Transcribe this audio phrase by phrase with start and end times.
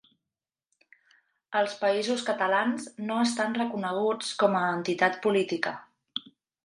[1.59, 5.75] Els Països Catalans no estan reconeguts com a entitat política.